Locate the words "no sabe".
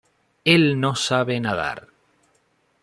0.79-1.39